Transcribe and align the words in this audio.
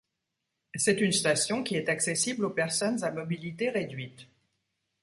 C'est 0.73 0.99
une 0.99 1.11
station 1.11 1.61
qui 1.61 1.75
est 1.75 1.87
accessible 1.87 2.45
aux 2.45 2.49
personnes 2.49 3.03
à 3.03 3.11
mobilité 3.11 3.69
réduite. 3.69 4.25